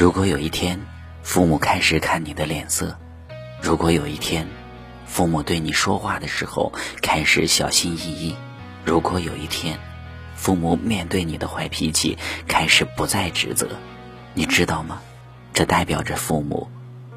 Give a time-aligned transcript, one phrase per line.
[0.00, 0.80] 如果有一天，
[1.22, 2.96] 父母开始看你的脸色；
[3.60, 4.46] 如果有一天，
[5.04, 8.34] 父母对你说话的时候开始小心翼翼；
[8.82, 9.78] 如果有一天，
[10.34, 12.16] 父母面对你的坏脾气
[12.48, 13.68] 开始不再指责，
[14.32, 15.02] 你知道吗？
[15.52, 16.70] 这代表着父母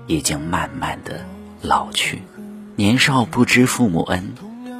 [0.05, 1.25] 已经慢慢的
[1.61, 2.21] 老去。
[2.75, 4.33] 年少不知父母恩，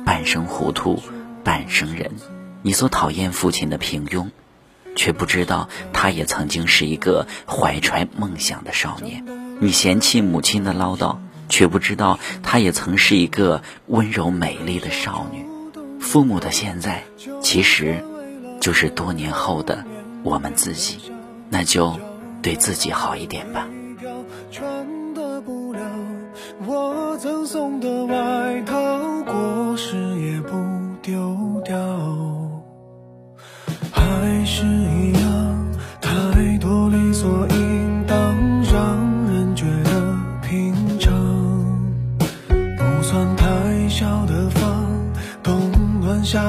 [0.05, 1.01] 半生糊涂
[1.41, 2.11] 半生人。
[2.63, 4.27] 你所讨厌父亲的平庸。
[4.95, 9.25] 却不知道，他也曾经是一个怀揣梦想的少年。
[9.59, 11.17] 你嫌弃母亲的唠叨，
[11.49, 15.45] 却不知道，他也曾是一个温柔美丽的少女。
[15.99, 17.03] 父母的现在，
[17.41, 18.03] 其实，
[18.59, 19.85] 就是多年后的
[20.23, 20.97] 我们自己。
[21.49, 21.99] 那就
[22.41, 23.67] 对自己好一点吧。
[26.65, 28.82] 我赠送的外套，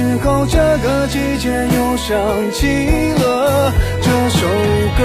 [0.00, 2.16] 这时候，这个季节又想
[2.52, 3.70] 起了
[4.00, 4.46] 这首
[4.96, 5.04] 歌。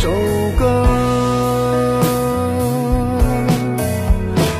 [0.00, 0.08] 首
[0.56, 0.64] 歌。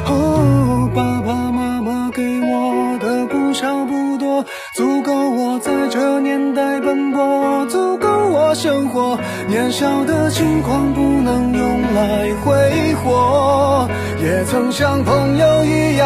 [0.07, 9.19] 哦，爸爸妈妈给我的不少不多，足够我在这年代奔波，足够我生活。
[9.49, 13.89] 年少的轻狂不能用来挥霍，
[14.23, 16.00] 也曾像朋友一样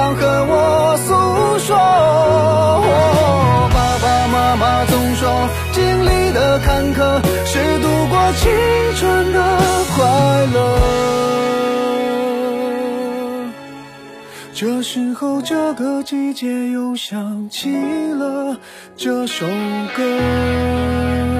[14.65, 17.69] 这时候，这个季节又想起
[18.15, 18.59] 了
[18.97, 19.47] 这首
[19.95, 21.34] 歌。